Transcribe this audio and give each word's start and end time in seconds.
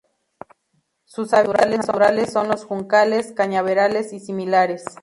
Sus 1.05 1.31
hábitats 1.31 1.69
naturales 1.69 2.33
son 2.33 2.47
los 2.47 2.65
juncales, 2.65 3.33
cañaverales 3.33 4.13
y 4.13 4.19
similares. 4.19 4.83